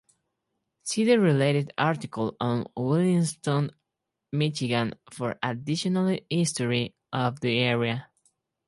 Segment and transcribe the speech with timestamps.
[0.81, 3.69] See the related article on Williamston,
[4.31, 8.09] Michigan for additional history of the area.